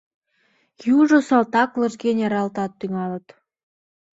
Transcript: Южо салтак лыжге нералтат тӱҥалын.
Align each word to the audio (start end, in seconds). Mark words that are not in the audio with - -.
Южо 0.97 1.17
салтак 1.27 1.71
лыжге 1.79 2.11
нералтат 2.17 2.71
тӱҥалын. 2.79 3.23